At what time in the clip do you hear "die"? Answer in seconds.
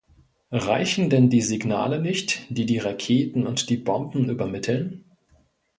1.29-1.43, 2.49-2.65, 2.65-2.79, 3.69-3.77